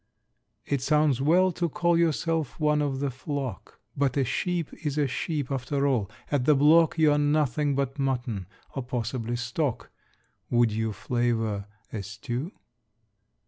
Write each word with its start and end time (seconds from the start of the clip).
It 0.65 0.81
sounds 0.81 1.21
well 1.21 1.51
to 1.51 1.69
call 1.69 1.95
yourself 1.95 2.59
"one 2.59 2.81
of 2.81 3.01
the 3.01 3.11
flock," 3.11 3.79
But 3.95 4.17
a 4.17 4.25
sheep 4.25 4.73
is 4.83 4.97
a 4.97 5.05
sheep 5.07 5.51
after 5.51 5.85
all. 5.85 6.09
At 6.31 6.45
the 6.45 6.55
block 6.55 6.97
You're 6.97 7.19
nothing 7.19 7.75
but 7.75 7.99
mutton, 7.99 8.47
or 8.73 8.81
possibly 8.81 9.35
stock. 9.35 9.91
Would 10.49 10.71
you 10.71 10.91
flavor 10.91 11.67
a 11.93 12.01
stew? 12.01 12.51